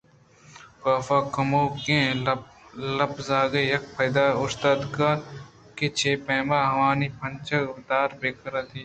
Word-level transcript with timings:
کاف 0.83 1.07
کموکیں 1.33 2.05
لپرزگ 2.97 3.53
ءُیک 3.59 3.83
پاد 3.95 4.15
ءَ 4.23 4.37
اوشتاتگ 4.39 4.97
اَت 5.07 5.21
کہ 5.77 5.87
چے 5.97 6.11
پیم 6.25 6.49
ءَ 6.57 6.65
آوانی 6.69 7.07
پنجگ 7.19 7.65
ءَ 7.69 7.73
وتارا 7.75 8.15
بہ 8.19 8.29
رکّینیت 8.53 8.79